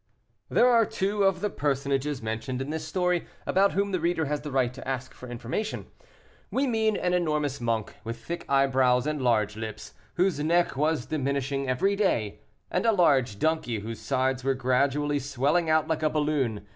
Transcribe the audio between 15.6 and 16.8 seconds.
out like a balloon.